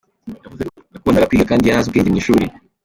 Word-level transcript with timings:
Yavuze 0.43 0.63
ko 0.69 0.75
yakundaga 0.95 1.27
kwiga, 1.29 1.49
kandi 1.49 1.65
yari 1.67 1.77
azi 1.79 1.87
ubwenge 1.89 2.11
mu 2.11 2.19
ishuri. 2.21 2.45